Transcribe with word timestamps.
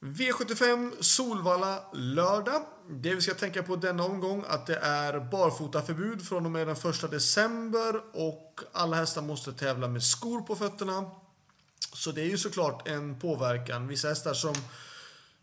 V75 0.00 0.92
Solvalla 1.00 1.82
lördag. 1.92 2.62
Det 2.88 3.14
vi 3.14 3.20
ska 3.20 3.34
tänka 3.34 3.62
på 3.62 3.76
denna 3.76 4.04
omgång 4.04 4.44
att 4.48 4.66
det 4.66 4.76
är 4.76 5.20
barfotaförbud 5.20 6.28
från 6.28 6.46
och 6.46 6.52
med 6.52 6.66
den 6.66 6.76
1 6.76 7.10
december 7.10 8.00
och 8.12 8.60
alla 8.72 8.96
hästar 8.96 9.22
måste 9.22 9.52
tävla 9.52 9.88
med 9.88 10.02
skor 10.02 10.40
på 10.40 10.56
fötterna. 10.56 11.10
Så 11.92 12.12
det 12.12 12.20
är 12.20 12.26
ju 12.26 12.38
såklart 12.38 12.88
en 12.88 13.18
påverkan. 13.20 13.88
Vissa 13.88 14.08
hästar 14.08 14.34
som 14.34 14.54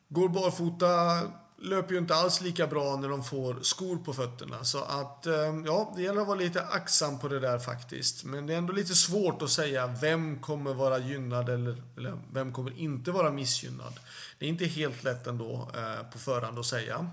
går 0.09 0.29
barfota 0.29 1.21
löper 1.57 1.93
ju 1.93 1.97
inte 1.97 2.15
alls 2.15 2.41
lika 2.41 2.67
bra 2.67 2.95
när 2.95 3.09
de 3.09 3.23
får 3.23 3.59
skor 3.61 3.97
på 3.97 4.13
fötterna. 4.13 4.63
Så 4.63 4.83
att, 4.83 5.25
ehm, 5.25 5.65
ja, 5.65 5.93
det 5.95 6.01
gäller 6.01 6.21
att 6.21 6.27
vara 6.27 6.39
lite 6.39 6.61
axam 6.61 7.19
på 7.19 7.27
det 7.27 7.39
där 7.39 7.59
faktiskt. 7.59 8.23
Men 8.23 8.47
det 8.47 8.53
är 8.53 8.57
ändå 8.57 8.73
lite 8.73 8.95
svårt 8.95 9.41
att 9.41 9.49
säga 9.49 9.87
vem 10.01 10.39
kommer 10.39 10.73
vara 10.73 10.97
gynnad 10.97 11.49
eller, 11.49 11.83
eller 11.97 12.17
vem 12.33 12.53
kommer 12.53 12.79
inte 12.79 13.11
vara 13.11 13.31
missgynnad. 13.31 13.99
Det 14.39 14.45
är 14.45 14.49
inte 14.49 14.65
helt 14.65 15.03
lätt 15.03 15.27
ändå 15.27 15.71
eh, 15.75 16.11
på 16.11 16.19
förhand 16.19 16.59
att 16.59 16.65
säga. 16.65 17.07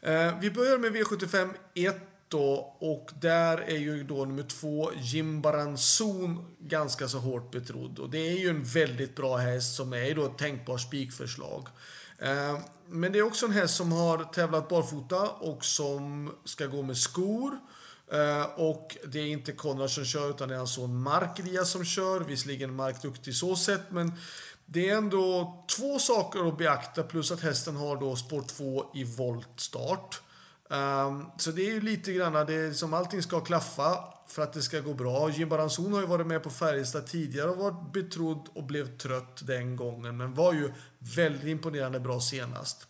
Eh, 0.00 0.38
vi 0.40 0.50
börjar 0.50 0.78
med 0.78 0.92
V75 0.92 1.50
1 1.74 1.96
e 1.96 2.00
då, 2.32 2.76
och 2.78 3.10
där 3.20 3.58
är 3.58 3.78
ju 3.78 4.04
då 4.04 4.24
nummer 4.24 4.42
två 4.42 4.90
Jimbaranzon 4.96 6.56
ganska 6.58 7.08
så 7.08 7.18
hårt 7.18 7.50
betrodd. 7.50 7.98
Och 7.98 8.10
det 8.10 8.18
är 8.18 8.38
ju 8.38 8.48
en 8.48 8.64
väldigt 8.64 9.16
bra 9.16 9.36
häst 9.36 9.76
som 9.76 9.92
är 9.92 10.14
då 10.14 10.26
ett 10.26 10.38
tänkbart 10.38 10.80
spikförslag. 10.80 11.68
Eh, 12.22 12.58
men 12.88 13.12
det 13.12 13.18
är 13.18 13.22
också 13.22 13.46
en 13.46 13.52
häst 13.52 13.74
som 13.74 13.92
har 13.92 14.24
tävlat 14.24 14.68
barfota 14.68 15.30
och 15.30 15.64
som 15.64 16.32
ska 16.44 16.66
gå 16.66 16.82
med 16.82 16.96
skor. 16.96 17.58
Eh, 18.12 18.42
och 18.42 18.96
det 19.06 19.18
är 19.18 19.26
inte 19.26 19.52
Konrad 19.52 19.90
som 19.90 20.04
kör 20.04 20.30
utan 20.30 20.48
det 20.48 20.54
är 20.54 20.58
alltså 20.58 20.80
hans 20.80 20.92
son 20.92 21.02
Mark 21.02 21.40
Ria 21.40 21.64
som 21.64 21.84
kör. 21.84 22.20
Visserligen 22.20 22.74
Mark 22.74 23.02
duktig 23.02 23.34
så 23.34 23.56
sett 23.56 23.90
men 23.90 24.12
det 24.66 24.90
är 24.90 24.96
ändå 24.96 25.54
två 25.76 25.98
saker 25.98 26.48
att 26.48 26.58
beakta 26.58 27.02
plus 27.02 27.32
att 27.32 27.40
hästen 27.40 27.76
har 27.76 27.96
då 27.96 28.16
spår 28.16 28.42
2 28.42 28.90
i 28.94 29.04
voltstart. 29.04 30.20
Um, 30.72 31.30
så 31.38 31.50
det 31.50 31.62
är 31.62 31.72
ju 31.72 31.80
lite 31.80 32.12
grann, 32.12 32.46
det 32.46 32.54
är 32.54 32.72
som 32.72 32.94
allting 32.94 33.22
ska 33.22 33.40
klaffa 33.40 34.04
för 34.26 34.42
att 34.42 34.52
det 34.52 34.62
ska 34.62 34.80
gå 34.80 34.94
bra. 34.94 35.30
Jim 35.30 35.48
Baranzon 35.48 35.92
har 35.92 36.00
ju 36.00 36.06
varit 36.06 36.26
med 36.26 36.42
på 36.42 36.50
Färjestad 36.50 37.06
tidigare 37.06 37.50
och 37.50 37.56
varit 37.56 37.92
betrodd 37.92 38.48
och 38.54 38.64
blev 38.64 38.98
trött 38.98 39.46
den 39.46 39.76
gången. 39.76 40.16
Men 40.16 40.34
var 40.34 40.52
ju 40.52 40.72
väldigt 41.16 41.44
imponerande 41.44 42.00
bra 42.00 42.20
senast. 42.20 42.86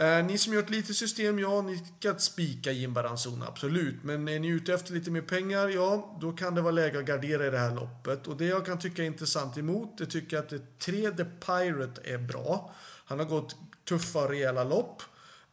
Uh, 0.00 0.26
ni 0.26 0.38
som 0.38 0.52
gör 0.52 0.62
ett 0.62 0.70
litet 0.70 0.96
system, 0.96 1.38
ja, 1.38 1.62
ni 1.62 1.84
kan 2.00 2.18
spika 2.18 2.72
Jim 2.72 2.94
Baranzon, 2.94 3.42
absolut. 3.42 4.02
Men 4.02 4.28
är 4.28 4.38
ni 4.38 4.48
ute 4.48 4.74
efter 4.74 4.92
lite 4.92 5.10
mer 5.10 5.22
pengar, 5.22 5.68
ja, 5.68 6.18
då 6.20 6.32
kan 6.32 6.54
det 6.54 6.60
vara 6.60 6.72
läge 6.72 6.98
att 6.98 7.04
gardera 7.04 7.46
i 7.46 7.50
det 7.50 7.58
här 7.58 7.74
loppet. 7.74 8.26
Och 8.26 8.36
det 8.36 8.44
jag 8.46 8.66
kan 8.66 8.78
tycka 8.78 9.02
är 9.02 9.06
intressant 9.06 9.58
emot, 9.58 9.98
det 9.98 10.06
tycker 10.06 10.36
jag 10.36 10.44
att 10.44 10.50
det 10.50 10.78
3 10.78 11.10
The 11.10 11.24
Pirate 11.24 12.00
är 12.04 12.18
bra. 12.18 12.74
Han 13.04 13.18
har 13.18 13.26
gått 13.26 13.56
tuffa 13.88 14.18
och 14.18 14.28
rejäla 14.28 14.64
lopp. 14.64 15.02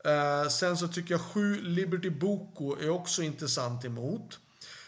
Eh, 0.05 0.49
sen 0.49 0.77
så 0.77 0.87
tycker 0.87 1.13
jag 1.13 1.21
7 1.21 1.61
Liberty 1.61 2.09
Boko 2.09 2.77
är 2.79 2.89
också 2.89 3.23
intressant 3.23 3.85
emot. 3.85 4.39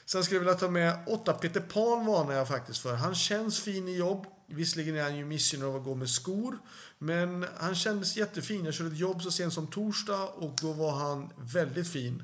Sen 0.06 0.24
skulle 0.24 0.36
jag 0.36 0.46
vilja 0.46 0.60
ta 0.60 0.70
med 0.70 1.04
8 1.08 1.34
Peter 1.34 1.60
Pan 1.60 2.06
varnar 2.06 2.34
jag 2.34 2.48
faktiskt 2.48 2.80
för. 2.80 2.96
Han 2.96 3.16
känns 3.16 3.60
fin 3.60 3.88
i 3.88 3.96
jobb. 3.98 4.26
Visserligen 4.48 4.96
är 4.96 5.04
han 5.04 5.18
ju 5.18 5.26
missgynnad 5.26 5.70
av 5.70 5.76
att 5.76 5.84
gå 5.84 5.96
med 5.96 6.10
skor. 6.10 6.58
Men 6.98 7.46
han 7.58 7.76
kändes 7.76 8.18
jättefin. 8.18 8.66
Jag 8.66 8.74
körde 8.74 8.90
ett 8.90 8.98
jobb 8.98 9.22
så 9.22 9.32
sent 9.32 9.54
som 9.54 9.68
torsdag 9.68 10.24
och 10.24 10.56
då 10.62 10.74
var 10.74 10.92
han 10.92 11.30
väldigt 11.38 11.88
fin. 11.88 12.24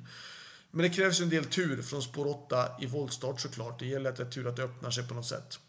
Men 0.71 0.81
det 0.81 0.89
krävs 0.89 1.19
ju 1.19 1.23
en 1.23 1.29
del 1.29 1.45
tur 1.45 1.81
från 1.81 2.01
spår 2.01 2.27
8 2.27 2.69
i 2.81 2.85
voltstart 2.85 3.41
såklart. 3.41 3.79
Det 3.79 3.85
gäller 3.85 4.09
att 4.09 4.15
det 4.15 4.23
är 4.23 4.31
tur 4.31 4.47
att 4.47 4.55
det 4.55 4.63
öppnar 4.63 4.91
sig 4.91 5.07
på 5.07 5.13
något 5.13 5.25
sätt. 5.25 5.59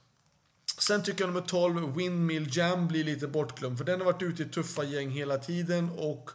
Sen 0.78 1.02
tycker 1.02 1.20
jag 1.20 1.28
nummer 1.28 1.46
12, 1.46 1.94
Windmill 1.96 2.56
Jam, 2.56 2.88
blir 2.88 3.04
lite 3.04 3.26
bortglömd. 3.26 3.78
För 3.78 3.84
den 3.84 4.00
har 4.00 4.12
varit 4.12 4.22
ute 4.22 4.42
i 4.42 4.46
tuffa 4.46 4.84
gäng 4.84 5.10
hela 5.10 5.38
tiden 5.38 5.90
och 5.90 6.30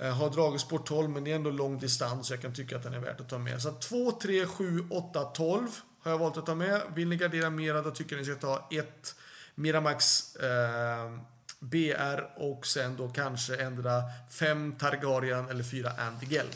Eh, 0.00 0.14
har 0.14 0.30
dragits 0.30 0.64
på 0.64 0.78
12 0.78 1.10
men 1.10 1.24
det 1.24 1.32
är 1.32 1.36
ändå 1.36 1.50
lång 1.50 1.78
distans 1.78 2.26
så 2.26 2.32
jag 2.32 2.42
kan 2.42 2.54
tycka 2.54 2.76
att 2.76 2.82
den 2.82 2.94
är 2.94 2.98
värt 2.98 3.20
att 3.20 3.28
ta 3.28 3.38
med. 3.38 3.62
Så 3.62 3.72
2, 3.72 4.12
3, 4.12 4.46
7, 4.46 4.84
8, 4.90 5.24
12 5.24 5.68
har 6.00 6.10
jag 6.10 6.18
valt 6.18 6.36
att 6.36 6.46
ta 6.46 6.54
med. 6.54 6.82
Vill 6.94 7.08
ni 7.08 7.16
gardera 7.16 7.50
mera 7.50 7.82
då 7.82 7.90
tycker 7.90 8.16
jag 8.16 8.20
ni 8.20 8.24
ska 8.24 8.34
ta 8.34 8.68
1 8.70 9.14
Miramax 9.54 10.36
eh, 10.36 11.18
BR 11.58 12.30
och 12.36 12.66
sen 12.66 12.96
då 12.96 13.08
kanske 13.08 13.56
ändra 13.56 14.02
5 14.30 14.74
Targaryen 14.78 15.48
eller 15.48 15.64
4 15.64 15.92
Antigel. 15.98 16.46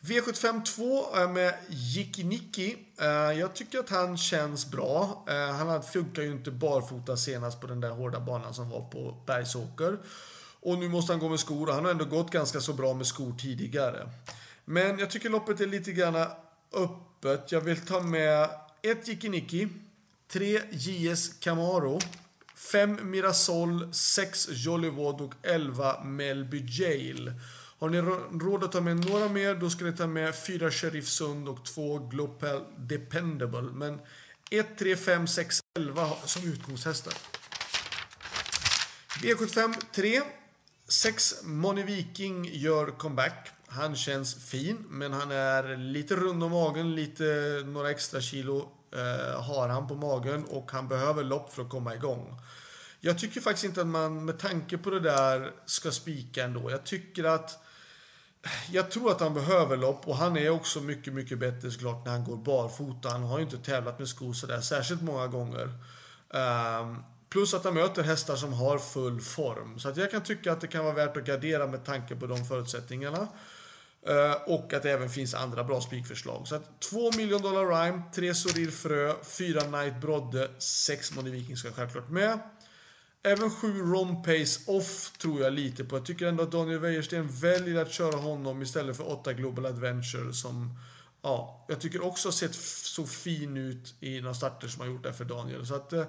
V75 0.00 0.64
2 0.64 1.14
är 1.14 1.28
med 1.28 1.54
Jikiniki. 1.68 2.76
Eh, 3.00 3.08
jag 3.08 3.54
tycker 3.54 3.78
att 3.78 3.90
han 3.90 4.16
känns 4.16 4.70
bra. 4.70 5.24
Eh, 5.28 5.54
han 5.54 5.82
funkar 5.82 6.22
ju 6.22 6.32
inte 6.32 6.50
barfota 6.50 7.16
senast 7.16 7.60
på 7.60 7.66
den 7.66 7.80
där 7.80 7.90
hårda 7.90 8.20
banan 8.20 8.54
som 8.54 8.70
var 8.70 8.80
på 8.80 9.22
Bergsåker. 9.26 9.98
Och 10.64 10.78
nu 10.78 10.88
måste 10.88 11.12
han 11.12 11.20
gå 11.20 11.28
med 11.28 11.40
skor 11.40 11.68
och 11.68 11.74
han 11.74 11.84
har 11.84 11.90
ändå 11.90 12.04
gått 12.04 12.30
ganska 12.30 12.60
så 12.60 12.72
bra 12.72 12.94
med 12.94 13.06
skor 13.06 13.34
tidigare. 13.38 14.08
Men 14.64 14.98
jag 14.98 15.10
tycker 15.10 15.30
loppet 15.30 15.60
är 15.60 15.66
lite 15.66 15.92
grann 15.92 16.16
öppet. 16.72 17.52
Jag 17.52 17.60
vill 17.60 17.80
ta 17.86 18.00
med 18.00 18.50
1 18.82 19.08
Jikiniki, 19.08 19.68
3 20.32 20.60
JS 20.70 21.28
Camaro, 21.40 22.00
5 22.56 23.10
Mirasol, 23.10 23.94
6 23.94 24.48
Jollywood 24.50 25.20
och 25.20 25.34
11 25.42 26.04
Melby 26.04 26.64
Jail. 26.68 27.32
Har 27.78 27.88
ni 27.88 28.00
råd 28.44 28.64
att 28.64 28.72
ta 28.72 28.80
med 28.80 28.96
några 29.10 29.28
mer, 29.28 29.54
då 29.54 29.70
ska 29.70 29.84
ni 29.84 29.92
ta 29.92 30.06
med 30.06 30.34
4 30.46 30.70
Sheriff 30.70 31.08
Sund 31.08 31.48
och 31.48 31.64
2 31.64 31.98
Global 31.98 32.64
Dependable. 32.78 33.62
Men 33.72 34.00
1, 34.50 34.66
3, 34.78 34.96
5, 34.96 35.26
6, 35.26 35.60
11 35.78 36.10
som 36.24 36.44
utgångshästar. 36.52 37.14
V75 39.22 39.74
3. 39.92 40.22
Sex, 40.88 41.42
Moni 41.42 41.82
Viking 41.82 42.44
gör 42.52 42.86
comeback. 42.86 43.48
Han 43.66 43.96
känns 43.96 44.34
fin, 44.34 44.86
men 44.88 45.12
han 45.12 45.30
är 45.30 45.76
lite 45.76 46.16
rund 46.16 46.44
om 46.44 46.50
magen, 46.50 46.94
lite 46.94 47.24
några 47.66 47.90
extra 47.90 48.20
kilo 48.20 48.68
eh, 48.92 49.42
har 49.42 49.68
han 49.68 49.88
på 49.88 49.94
magen 49.94 50.44
och 50.44 50.72
han 50.72 50.88
behöver 50.88 51.24
lopp 51.24 51.52
för 51.52 51.62
att 51.62 51.70
komma 51.70 51.94
igång. 51.94 52.40
Jag 53.00 53.18
tycker 53.18 53.40
faktiskt 53.40 53.64
inte 53.64 53.80
att 53.80 53.86
man 53.86 54.24
med 54.24 54.38
tanke 54.38 54.78
på 54.78 54.90
det 54.90 55.00
där 55.00 55.52
ska 55.66 55.90
spika 55.90 56.44
ändå. 56.44 56.70
Jag 56.70 56.84
tycker 56.84 57.24
att 57.24 57.64
jag 58.70 58.90
tror 58.90 59.10
att 59.10 59.20
han 59.20 59.34
behöver 59.34 59.76
lopp 59.76 60.08
och 60.08 60.16
han 60.16 60.36
är 60.36 60.50
också 60.50 60.80
mycket, 60.80 61.12
mycket 61.12 61.38
bättre 61.38 61.70
såklart 61.70 62.04
när 62.04 62.12
han 62.12 62.24
går 62.24 62.36
barfota. 62.36 63.08
Han 63.08 63.22
har 63.22 63.38
ju 63.38 63.44
inte 63.44 63.58
tävlat 63.58 63.98
med 63.98 64.08
skor 64.08 64.32
sådär 64.32 64.60
särskilt 64.60 65.02
många 65.02 65.26
gånger. 65.26 65.68
Um, 66.28 67.04
plus 67.34 67.54
att 67.54 67.64
han 67.64 67.74
möter 67.74 68.02
hästar 68.02 68.36
som 68.36 68.52
har 68.52 68.78
full 68.78 69.20
form. 69.20 69.78
Så 69.78 69.88
att 69.88 69.96
jag 69.96 70.10
kan 70.10 70.22
tycka 70.22 70.52
att 70.52 70.60
det 70.60 70.66
kan 70.66 70.84
vara 70.84 70.94
värt 70.94 71.16
att 71.16 71.24
gardera 71.24 71.66
med 71.66 71.84
tanke 71.84 72.16
på 72.16 72.26
de 72.26 72.44
förutsättningarna. 72.44 73.28
Eh, 74.06 74.32
och 74.46 74.72
att 74.72 74.82
det 74.82 74.90
även 74.90 75.10
finns 75.10 75.34
andra 75.34 75.64
bra 75.64 75.80
spikförslag. 75.80 76.48
Så 76.48 76.54
att 76.54 76.80
2 76.80 77.12
miljon 77.16 77.42
dollar 77.42 77.66
Rhyme, 77.66 78.02
3 78.14 78.34
Sorir 78.34 78.70
Frö, 78.70 79.14
4 79.24 79.60
Knight 79.60 80.00
Brodde, 80.00 80.50
6 80.58 81.14
Money 81.16 81.32
Viking 81.32 81.56
ska 81.56 81.72
självklart 81.72 82.08
med. 82.08 82.38
Även 83.22 83.50
7 83.50 83.82
Rom 83.82 84.22
Pace 84.22 84.60
Off 84.66 85.12
tror 85.18 85.42
jag 85.42 85.52
lite 85.52 85.84
på. 85.84 85.96
Jag 85.96 86.06
tycker 86.06 86.26
ändå 86.26 86.42
att 86.42 86.52
Daniel 86.52 86.78
Wäjersten 86.78 87.28
väljer 87.28 87.82
att 87.82 87.92
köra 87.92 88.16
honom 88.16 88.62
istället 88.62 88.96
för 88.96 89.12
8 89.12 89.32
Global 89.32 89.66
Adventure 89.66 90.32
som... 90.32 90.78
Ja, 91.22 91.66
jag 91.68 91.80
tycker 91.80 92.04
också 92.04 92.28
har 92.28 92.32
sett 92.32 92.54
så 92.54 93.06
fin 93.06 93.56
ut 93.56 93.94
i 94.00 94.20
några 94.20 94.34
starter 94.34 94.68
som 94.68 94.80
har 94.80 94.88
gjort 94.88 95.02
det 95.02 95.12
för 95.12 95.24
Daniel. 95.24 95.66
Så 95.66 95.74
att... 95.74 95.92
Eh, 95.92 96.04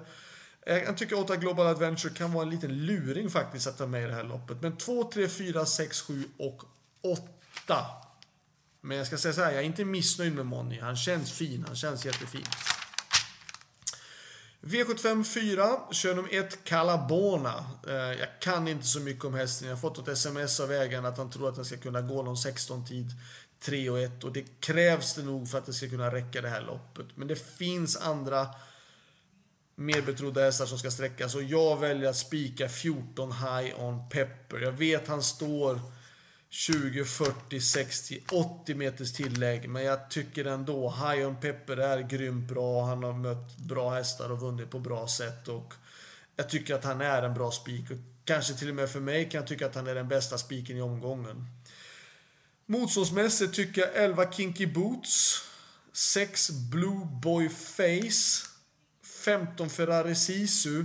Eh, 0.66 0.82
jag 0.82 0.96
tycker 0.96 1.18
8 1.18 1.36
Global 1.36 1.66
Adventure 1.66 2.14
kan 2.14 2.32
vara 2.32 2.42
en 2.42 2.50
liten 2.50 2.86
luring 2.86 3.30
faktiskt 3.30 3.66
att 3.66 3.78
ta 3.78 3.86
med 3.86 4.02
i 4.02 4.06
det 4.06 4.14
här 4.14 4.24
loppet. 4.24 4.62
Men 4.62 4.76
2, 4.76 5.10
3, 5.12 5.28
4, 5.28 5.66
6, 5.66 6.02
7 6.02 6.24
och 6.38 6.62
8. 7.02 7.86
Men 8.80 8.96
jag 8.96 9.06
ska 9.06 9.18
säga 9.18 9.34
så 9.34 9.40
här, 9.40 9.52
jag 9.52 9.60
är 9.60 9.66
inte 9.66 9.84
missnöjd 9.84 10.34
med 10.34 10.46
Moni. 10.46 10.80
Han 10.80 10.96
känns 10.96 11.32
fin, 11.32 11.64
han 11.66 11.76
känns 11.76 12.04
jättefin. 12.04 12.44
V75 14.60 15.24
4, 15.24 15.78
kör 15.90 16.14
nummer 16.14 16.34
1, 16.34 16.64
Calabona. 16.64 17.64
Eh, 17.88 17.94
jag 17.94 18.28
kan 18.40 18.68
inte 18.68 18.86
så 18.86 19.00
mycket 19.00 19.24
om 19.24 19.34
hästen. 19.34 19.68
Jag 19.68 19.76
har 19.76 19.80
fått 19.80 19.98
ett 19.98 20.08
sms 20.08 20.60
av 20.60 20.72
ägaren 20.72 21.06
att 21.06 21.18
han 21.18 21.30
tror 21.30 21.48
att 21.48 21.56
den 21.56 21.64
ska 21.64 21.76
kunna 21.76 22.00
gå 22.00 22.22
någon 22.22 22.36
16-tid. 22.36 23.10
3 23.60 23.90
och 23.90 24.00
1 24.00 24.24
och 24.24 24.32
det 24.32 24.60
krävs 24.60 25.14
det 25.14 25.22
nog 25.22 25.50
för 25.50 25.58
att 25.58 25.66
det 25.66 25.72
ska 25.72 25.88
kunna 25.88 26.14
räcka 26.14 26.40
det 26.40 26.48
här 26.48 26.62
loppet. 26.62 27.06
Men 27.14 27.28
det 27.28 27.36
finns 27.36 27.96
andra 27.96 28.48
mer 29.76 30.02
betrodda 30.02 30.44
hästar 30.44 30.66
som 30.66 30.78
ska 30.78 30.90
sträckas 30.90 31.34
och 31.34 31.42
jag 31.42 31.80
väljer 31.80 32.10
att 32.10 32.16
spika 32.16 32.68
14 32.68 33.32
High 33.32 33.80
On 33.80 34.08
Pepper. 34.08 34.60
Jag 34.60 34.72
vet 34.72 35.08
han 35.08 35.22
står 35.22 35.80
20, 36.50 37.04
40, 37.04 37.60
60, 37.60 38.20
80 38.30 38.74
meters 38.74 39.12
tillägg. 39.12 39.68
Men 39.68 39.84
jag 39.84 40.10
tycker 40.10 40.44
ändå 40.44 40.90
High 40.90 41.26
On 41.26 41.40
Pepper 41.40 41.76
är 41.76 42.00
grymt 42.00 42.48
bra. 42.48 42.84
Han 42.84 43.02
har 43.02 43.12
mött 43.12 43.56
bra 43.56 43.90
hästar 43.90 44.32
och 44.32 44.40
vunnit 44.40 44.70
på 44.70 44.78
bra 44.78 45.08
sätt. 45.08 45.48
Och 45.48 45.74
jag 46.36 46.48
tycker 46.48 46.74
att 46.74 46.84
han 46.84 47.00
är 47.00 47.22
en 47.22 47.34
bra 47.34 47.50
spik. 47.50 47.84
Kanske 48.24 48.54
till 48.54 48.68
och 48.68 48.74
med 48.74 48.90
för 48.90 49.00
mig 49.00 49.30
kan 49.30 49.38
jag 49.38 49.48
tycka 49.48 49.66
att 49.66 49.74
han 49.74 49.86
är 49.86 49.94
den 49.94 50.08
bästa 50.08 50.38
spiken 50.38 50.76
i 50.76 50.80
omgången. 50.80 51.46
Motståndsmässigt 52.66 53.54
tycker 53.54 53.80
jag 53.80 53.90
11 53.94 54.32
Kinky 54.32 54.66
Boots. 54.66 55.42
6 55.92 56.50
Blue 56.50 57.08
Boy 57.22 57.48
Face. 57.48 58.55
15 59.26 59.70
Ferrari 59.70 60.14
Sisu. 60.14 60.84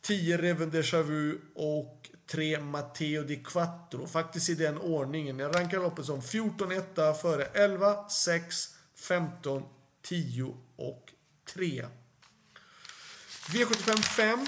10 0.00 0.36
Reven 0.38 0.70
Deja 0.70 1.02
Vu 1.02 1.40
och 1.54 2.10
3 2.26 2.60
Matteo 2.60 3.22
Di 3.22 3.36
Quattro. 3.36 4.06
Faktiskt 4.06 4.48
i 4.48 4.54
den 4.54 4.78
ordningen. 4.78 5.38
Jag 5.38 5.56
rankar 5.56 5.78
loppet 5.78 6.04
som 6.04 6.22
14 6.22 6.72
etta 6.72 7.14
före 7.14 7.44
11, 7.44 8.08
6, 8.08 8.68
15, 8.94 9.62
10 10.02 10.56
och 10.76 11.12
3. 11.54 11.86
V75 13.46 14.02
5. 14.02 14.46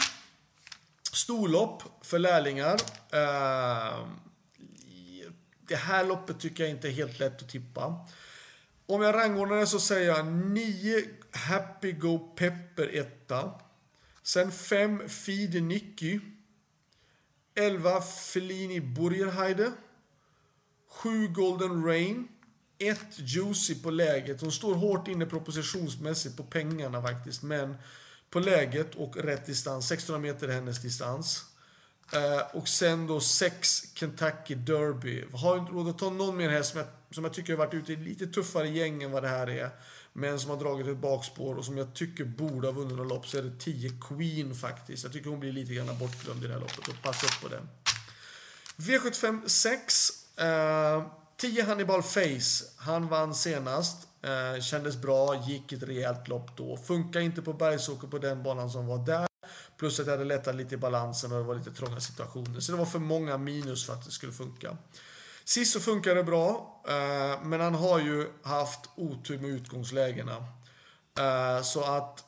Storlopp 1.12 1.82
för 2.02 2.18
lärlingar. 2.18 2.80
Ehm, 3.10 4.20
det 5.60 5.76
här 5.76 6.04
loppet 6.04 6.40
tycker 6.40 6.62
jag 6.62 6.70
inte 6.70 6.88
är 6.88 6.92
helt 6.92 7.18
lätt 7.18 7.42
att 7.42 7.48
tippa. 7.48 8.06
Om 8.90 9.02
jag 9.02 9.14
rangordnar 9.14 9.56
det 9.56 9.66
så 9.66 9.80
säger 9.80 10.06
jag 10.06 10.26
9 10.26 11.04
Happy 11.32 11.92
Go 11.92 12.18
Pepper 12.18 12.96
etta. 12.96 13.50
Sen 14.22 14.52
5 14.52 15.08
Feed 15.08 15.62
Nicky. 15.62 16.20
11 17.54 18.00
Fellini 18.00 18.80
Burgerheide. 18.80 19.72
7 20.88 21.28
Golden 21.28 21.84
Rain. 21.84 22.28
1 22.78 22.98
Juicy 23.16 23.74
på 23.82 23.90
läget. 23.90 24.40
Hon 24.40 24.52
står 24.52 24.74
hårt 24.74 25.08
inne 25.08 25.26
propositionsmässigt 25.26 26.36
på 26.36 26.42
pengarna 26.42 27.02
faktiskt. 27.02 27.42
Men 27.42 27.76
på 28.30 28.40
läget 28.40 28.94
och 28.94 29.16
rätt 29.16 29.46
distans. 29.46 29.92
1600 29.92 30.32
meter 30.32 30.48
är 30.48 30.52
hennes 30.52 30.82
distans. 30.82 31.44
Uh, 32.16 32.56
och 32.56 32.68
sen 32.68 33.06
då 33.06 33.20
6 33.20 33.82
Kentucky 33.94 34.54
Derby. 34.54 35.24
Har 35.32 35.58
inte 35.58 35.72
råd 35.72 35.88
att 35.88 35.98
ta 35.98 36.10
någon 36.10 36.36
mer 36.36 36.48
häst 36.48 36.70
som 36.70 36.78
jag, 36.78 36.88
som 37.10 37.24
jag 37.24 37.34
tycker 37.34 37.52
har 37.52 37.58
varit 37.58 37.74
ute 37.74 37.92
i 37.92 37.96
lite 37.96 38.26
tuffare 38.26 38.68
gäng 38.68 39.02
än 39.02 39.10
vad 39.10 39.22
det 39.22 39.28
här 39.28 39.50
är. 39.50 39.70
Men 40.12 40.40
som 40.40 40.50
har 40.50 40.56
dragit 40.56 40.86
ett 40.86 40.96
bakspår 40.96 41.54
och 41.54 41.64
som 41.64 41.78
jag 41.78 41.94
tycker 41.94 42.24
borde 42.24 42.66
ha 42.68 42.72
vunnit 42.72 42.96
något 42.96 43.08
lopp 43.08 43.26
så 43.26 43.38
är 43.38 43.42
det 43.42 43.58
10 43.58 43.92
Queen 44.08 44.54
faktiskt. 44.54 45.04
Jag 45.04 45.12
tycker 45.12 45.30
hon 45.30 45.40
blir 45.40 45.52
lite 45.52 45.74
grann 45.74 45.98
bortglömd 45.98 46.44
i 46.44 46.46
det 46.46 46.52
här 46.52 46.60
loppet. 46.60 46.88
Och 46.88 47.02
passa 47.02 47.26
upp 47.26 47.42
på 47.42 47.48
den. 47.48 47.68
V75 48.76 49.48
6. 49.48 50.10
Eh, 50.38 51.06
10 51.36 51.62
Hannibal 51.62 52.02
Face. 52.02 52.64
Han 52.76 53.08
vann 53.08 53.34
senast. 53.34 54.08
Eh, 54.22 54.60
kändes 54.60 54.96
bra, 54.96 55.44
gick 55.48 55.72
ett 55.72 55.82
rejält 55.82 56.28
lopp 56.28 56.56
då. 56.56 56.76
Funkar 56.76 57.20
inte 57.20 57.42
på 57.42 57.52
Bergsåker 57.52 58.08
på 58.08 58.18
den 58.18 58.42
banan 58.42 58.70
som 58.70 58.86
var 58.86 59.06
där. 59.06 59.26
Plus 59.76 60.00
att 60.00 60.06
jag 60.06 60.12
hade 60.12 60.24
lättat 60.24 60.54
lite 60.54 60.74
i 60.74 60.78
balansen 60.78 61.32
och 61.32 61.38
det 61.38 61.44
var 61.44 61.54
lite 61.54 61.70
trånga 61.70 62.00
situationer. 62.00 62.60
Så 62.60 62.72
det 62.72 62.78
var 62.78 62.86
för 62.86 62.98
många 62.98 63.38
minus 63.38 63.86
för 63.86 63.92
att 63.92 64.04
det 64.04 64.10
skulle 64.10 64.32
funka. 64.32 64.76
Sist 65.50 65.72
så 65.72 65.80
funkar 65.80 66.14
det 66.14 66.24
bra, 66.24 66.80
eh, 66.88 67.42
men 67.42 67.60
han 67.60 67.74
har 67.74 68.00
ju 68.00 68.28
haft 68.42 68.80
otur 68.96 69.38
med 69.38 69.50
utgångslägena. 69.50 70.36
Eh, 71.18 71.62
så 71.62 71.82
att 71.82 72.24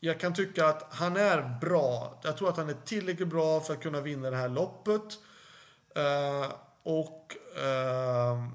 jag 0.00 0.20
kan 0.20 0.34
tycka 0.34 0.66
att 0.66 0.86
han 0.90 1.16
är 1.16 1.58
bra. 1.60 2.20
Jag 2.24 2.36
tror 2.36 2.48
att 2.48 2.56
han 2.56 2.68
är 2.68 2.76
tillräckligt 2.84 3.28
bra 3.28 3.60
för 3.60 3.74
att 3.74 3.82
kunna 3.82 4.00
vinna 4.00 4.30
det 4.30 4.36
här 4.36 4.48
loppet. 4.48 5.18
Eh, 5.96 6.52
och 6.82 7.36
ehm, 7.64 8.54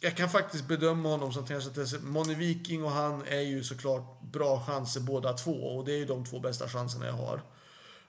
jag 0.00 0.16
kan 0.16 0.30
faktiskt 0.30 0.68
bedöma 0.68 1.08
honom 1.08 1.32
som 1.32 1.46
tendenser. 1.46 1.98
Moni 1.98 2.34
Viking 2.34 2.84
och 2.84 2.90
han 2.90 3.24
är 3.26 3.40
ju 3.40 3.64
såklart 3.64 4.22
bra 4.22 4.64
chanser 4.66 5.00
båda 5.00 5.32
två. 5.32 5.52
Och 5.52 5.84
det 5.84 5.92
är 5.92 5.98
ju 5.98 6.06
de 6.06 6.24
två 6.24 6.40
bästa 6.40 6.68
chanserna 6.68 7.06
jag 7.06 7.12
har. 7.12 7.42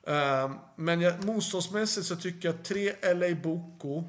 Ehm, 0.07 0.55
men 0.75 1.01
jag, 1.01 1.25
motståndsmässigt 1.25 2.07
så 2.07 2.15
tycker 2.15 2.47
jag 2.49 2.63
3 2.63 3.13
LA 3.13 3.35
Boko. 3.35 4.03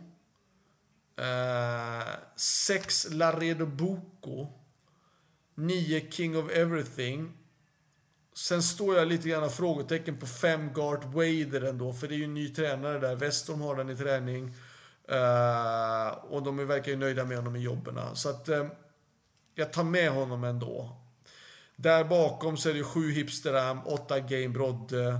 Eh, 1.16 2.08
6 2.36 3.06
uh, 3.06 3.16
Laredo 3.16 3.66
Boko. 3.66 4.46
9 5.54 6.10
King 6.10 6.36
of 6.36 6.50
Everything. 6.50 7.32
Sen 8.34 8.62
står 8.62 8.96
jag 8.96 9.08
lite 9.08 9.28
grann 9.28 9.44
av 9.44 9.48
frågetecken 9.48 10.18
på 10.18 10.26
5 10.26 10.72
Gart 10.72 11.04
Wader 11.04 11.64
ändå. 11.64 11.92
För 11.92 12.08
det 12.08 12.14
är 12.14 12.18
ju 12.18 12.24
en 12.24 12.34
ny 12.34 12.48
tränare 12.48 12.98
där. 12.98 13.16
Westholm 13.16 13.60
har 13.60 13.76
den 13.76 13.90
i 13.90 13.96
träning. 13.96 14.54
Uh, 15.12 16.08
och 16.08 16.42
de 16.42 16.66
verkar 16.66 16.90
ju 16.90 16.96
nöjda 16.96 17.24
med 17.24 17.36
honom 17.36 17.56
i 17.56 17.60
jobben. 17.60 17.98
Så 18.14 18.28
att 18.28 18.48
uh, 18.48 18.66
jag 19.54 19.72
tar 19.72 19.84
med 19.84 20.10
honom 20.10 20.44
ändå. 20.44 20.96
Där 21.76 22.04
bakom 22.04 22.56
så 22.56 22.68
är 22.68 22.74
det 22.74 22.84
7 22.84 23.10
Hipsteram, 23.10 23.80
8 23.86 24.20
Game 24.20 24.48
Brodde 24.48 25.18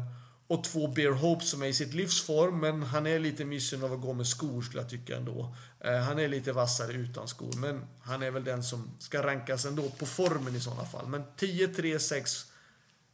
och 0.52 0.64
två 0.64 0.88
Bear 0.88 1.12
Hope 1.12 1.44
som 1.44 1.62
är 1.62 1.66
i 1.66 1.74
sitt 1.74 1.94
livsform. 1.94 2.60
Men 2.60 2.82
han 2.82 3.06
är 3.06 3.18
lite 3.18 3.44
missnöjd 3.44 3.84
av 3.84 3.92
att 3.92 4.00
gå 4.00 4.12
med 4.12 4.26
skor 4.26 4.62
skulle 4.62 4.82
jag 4.82 4.90
tycka 4.90 5.16
ändå. 5.16 5.54
Eh, 5.80 5.96
han 5.96 6.18
är 6.18 6.28
lite 6.28 6.52
vassare 6.52 6.92
utan 6.92 7.28
skor. 7.28 7.52
Men 7.56 7.84
han 8.02 8.22
är 8.22 8.30
väl 8.30 8.44
den 8.44 8.62
som 8.62 8.90
ska 8.98 9.22
rankas 9.22 9.64
ändå 9.64 9.90
på 9.90 10.06
formen 10.06 10.56
i 10.56 10.60
sådana 10.60 10.84
fall. 10.84 11.06
Men 11.06 11.24
10, 11.36 11.68
3, 11.68 11.98
6, 11.98 12.46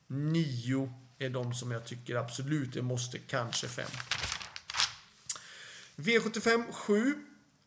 9 0.06 0.93
är 1.19 1.31
de 1.31 1.55
som 1.55 1.70
jag 1.70 1.85
tycker 1.85 2.17
absolut 2.17 2.76
är 2.76 2.82
måste, 2.82 3.19
kanske 3.19 3.69
5. 3.69 3.87
V75 5.96 6.73
7. 6.73 7.14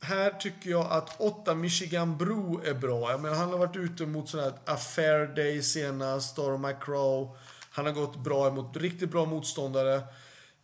Här 0.01 0.31
tycker 0.31 0.69
jag 0.69 0.91
att 0.91 1.21
8 1.21 1.55
Michigan 1.55 2.17
Bro 2.17 2.61
är 2.65 2.73
bra. 2.73 3.11
Jag 3.11 3.21
menar, 3.21 3.35
han 3.35 3.49
har 3.49 3.57
varit 3.57 3.75
ute 3.75 4.05
mot 4.05 4.29
sådana 4.29 4.49
här 4.49 4.73
Affair 4.73 5.35
Day 5.35 5.63
senast, 5.63 6.31
Storm 6.31 6.61
McCrow. 6.61 7.37
Han 7.71 7.85
har 7.85 7.93
gått 7.93 8.23
bra 8.23 8.47
emot 8.47 8.77
riktigt 8.77 9.11
bra 9.11 9.25
motståndare. 9.25 10.01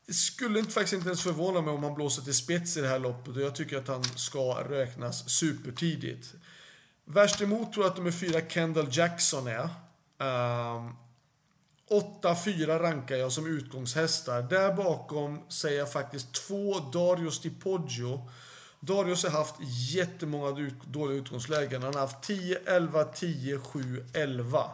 Det 0.06 0.14
skulle 0.14 0.60
inte, 0.60 0.72
faktiskt 0.72 0.94
inte 0.94 1.08
ens 1.08 1.24
förvåna 1.24 1.62
mig 1.62 1.74
om 1.74 1.84
han 1.84 1.96
blåser 1.96 2.22
till 2.22 2.36
spets 2.36 2.78
i 2.78 2.82
det 2.82 2.88
här 2.88 3.00
loppet 3.00 3.36
och 3.36 3.42
jag 3.42 3.56
tycker 3.56 3.78
att 3.78 3.88
han 3.88 4.04
ska 4.04 4.64
räknas 4.70 5.30
supertidigt. 5.30 6.34
Värst 7.06 7.42
emot 7.42 7.74
tror 7.74 7.86
jag 7.86 7.92
att 7.92 7.98
nummer 7.98 8.12
fyra 8.12 8.42
Kendall 8.50 8.88
Jackson 8.92 9.48
är. 9.48 9.70
Ehm, 10.20 10.88
um, 10.88 10.96
8-4 11.90 12.80
rankar 12.80 13.16
jag 13.16 13.32
som 13.32 13.48
utgångshästar. 13.48 14.42
Där 14.42 14.74
bakom 14.74 15.42
säger 15.50 15.80
jag 15.80 15.92
faktiskt 15.92 16.34
två 16.34 16.80
Darius 16.80 17.42
Di 17.42 17.50
Poggio. 17.50 18.30
Darius 18.80 19.24
har 19.24 19.32
haft 19.32 19.56
jättemånga 19.94 20.72
dåliga 20.88 21.18
utgångslägen. 21.18 21.84
Han 21.84 21.94
har 21.94 22.02
haft 22.02 22.24
10, 22.24 22.60
11, 22.66 23.04
10, 23.04 23.60
7, 23.60 24.06
11. 24.14 24.70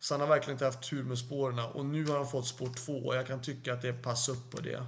Så 0.00 0.14
han 0.14 0.20
har 0.20 0.28
verkligen 0.28 0.54
inte 0.54 0.64
haft 0.64 0.90
tur 0.90 1.02
med 1.02 1.18
spåren. 1.18 1.58
Och 1.58 1.86
nu 1.86 2.06
har 2.06 2.16
han 2.16 2.28
fått 2.28 2.46
spår 2.46 2.70
2 2.86 2.92
och 2.92 3.16
jag 3.16 3.26
kan 3.26 3.42
tycka 3.42 3.72
att 3.72 3.82
det 3.82 3.88
är 3.88 4.02
pass 4.02 4.28
upp 4.28 4.50
på 4.50 4.60
det. 4.60 4.86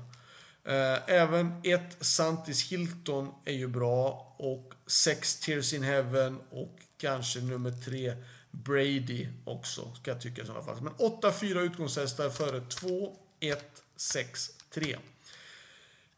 Eh, 0.64 0.98
även 1.06 1.60
ett 1.64 1.96
Santis 2.00 2.72
Hilton 2.72 3.34
är 3.44 3.52
ju 3.52 3.66
bra. 3.66 4.34
Och 4.38 4.74
6 4.86 5.40
Tears 5.40 5.72
in 5.72 5.82
Heaven 5.82 6.38
och 6.50 6.78
kanske 6.98 7.40
nummer 7.40 7.70
3 7.70 8.12
Brady 8.50 9.28
också, 9.44 9.94
ska 9.94 10.10
jag 10.10 10.20
tycka 10.20 10.42
i 10.42 10.46
sådana 10.46 10.64
fall. 10.64 10.80
Men 10.80 10.92
8-4 10.92 11.60
utgångshästar 11.60 12.30
före 12.30 12.60
2, 12.60 13.16
1, 13.40 13.82
6, 13.96 14.50
3. 14.70 14.96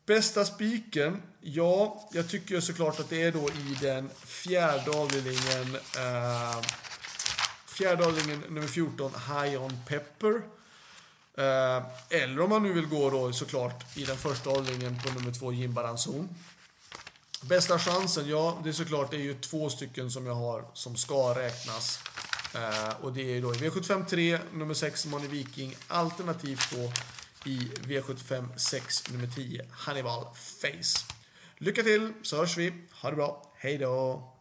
Bästa 0.07 0.45
spiken? 0.45 1.23
Ja, 1.41 2.09
jag 2.13 2.29
tycker 2.29 2.61
såklart 2.61 3.01
att 3.01 3.11
det 3.11 3.23
är 3.23 3.33
då 3.33 3.49
i 3.49 3.77
den 3.81 4.11
fjärde 4.25 4.91
avdelningen. 4.91 5.77
Eh, 5.97 6.61
fjärde 7.81 8.07
avdelningen 8.07 8.41
nummer 8.49 8.67
14, 8.67 9.13
High 9.29 9.63
On 9.63 9.73
Pepper. 9.87 10.43
Eh, 11.35 11.83
eller 12.11 12.41
om 12.41 12.51
man 12.51 12.63
nu 12.63 12.73
vill 12.73 12.87
gå 12.87 13.11
då 13.11 13.33
såklart 13.33 13.97
i 13.97 14.05
den 14.05 14.17
första 14.17 14.51
avdelningen 14.51 14.99
på 14.99 15.13
nummer 15.13 15.33
2, 15.33 15.53
Jim 15.53 15.75
Baranzon. 15.75 16.29
Bästa 17.43 17.79
chansen? 17.79 18.29
Ja, 18.29 18.61
det 18.63 18.69
är 18.69 18.73
såklart 18.73 19.11
det 19.11 19.17
är 19.17 19.21
ju 19.21 19.35
två 19.35 19.71
stycken 19.71 20.11
som 20.11 20.27
jag 20.27 20.35
har 20.35 20.65
som 20.73 20.97
ska 20.97 21.35
räknas. 21.35 21.99
Eh, 22.55 23.05
och 23.05 23.13
det 23.13 23.23
är 23.23 23.35
ju 23.35 23.41
då 23.41 23.55
i 23.55 23.59
V75 23.59 24.07
3, 24.07 24.39
nummer 24.53 24.75
6, 24.75 25.07
Money 25.07 25.29
Viking, 25.29 25.77
alternativt 25.89 26.71
då 26.71 26.93
i 27.51 27.59
V75 27.59 28.57
6, 28.57 29.11
nummer 29.11 29.27
10, 29.27 29.67
Hannibal 29.71 30.25
Face. 30.35 31.15
Lycka 31.59 31.83
till, 31.83 32.13
så 32.23 32.37
hörs 32.37 32.57
vi. 32.57 32.73
Ha 33.03 33.11
det 33.11 33.17
bra. 33.17 33.53
Hej 33.57 33.79
då! 33.79 34.40